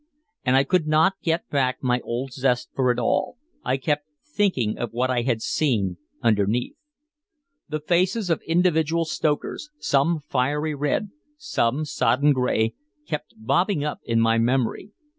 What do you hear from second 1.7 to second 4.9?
my old zest for it all, I kept thinking